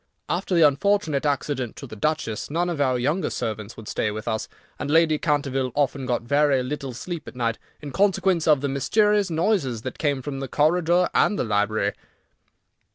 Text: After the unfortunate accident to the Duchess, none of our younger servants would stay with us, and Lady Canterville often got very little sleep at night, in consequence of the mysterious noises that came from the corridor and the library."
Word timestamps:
After 0.27 0.55
the 0.55 0.63
unfortunate 0.67 1.27
accident 1.27 1.75
to 1.75 1.85
the 1.85 1.95
Duchess, 1.95 2.49
none 2.49 2.71
of 2.71 2.81
our 2.81 2.97
younger 2.97 3.29
servants 3.29 3.77
would 3.77 3.87
stay 3.87 4.09
with 4.09 4.27
us, 4.27 4.47
and 4.79 4.89
Lady 4.89 5.19
Canterville 5.19 5.71
often 5.75 6.07
got 6.07 6.23
very 6.23 6.63
little 6.63 6.91
sleep 6.95 7.27
at 7.27 7.35
night, 7.35 7.59
in 7.83 7.91
consequence 7.91 8.47
of 8.47 8.61
the 8.61 8.67
mysterious 8.67 9.29
noises 9.29 9.83
that 9.83 9.99
came 9.99 10.23
from 10.23 10.39
the 10.39 10.47
corridor 10.47 11.07
and 11.13 11.37
the 11.37 11.43
library." 11.43 11.93